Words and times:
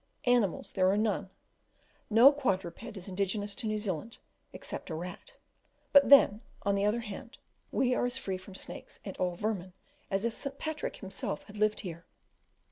Animals 0.25 0.71
there 0.71 0.89
are 0.89 0.97
none. 0.97 1.29
No 2.09 2.31
quadruped 2.31 2.97
is 2.97 3.07
indigenous 3.07 3.53
to 3.53 3.67
New 3.67 3.77
Zealand, 3.77 4.17
except 4.51 4.89
a 4.89 4.95
rat; 4.95 5.35
but 5.93 6.09
then, 6.09 6.41
on 6.63 6.73
the 6.73 6.85
other 6.85 7.01
hand, 7.01 7.37
we 7.71 7.93
are 7.93 8.07
as 8.07 8.17
free 8.17 8.39
from 8.39 8.55
snakes 8.55 8.99
and 9.05 9.15
all 9.17 9.35
vermin 9.35 9.73
as 10.09 10.25
if 10.25 10.35
St. 10.35 10.57
Patrick 10.57 10.95
himself 10.95 11.43
had 11.43 11.57
lived 11.57 11.81
here. 11.81 12.03